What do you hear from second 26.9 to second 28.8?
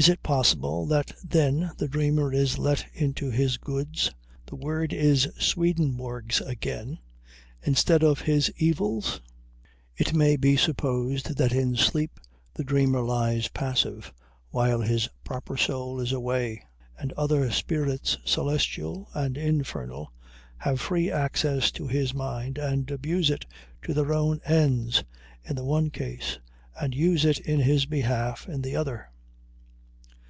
use it in his behalf in the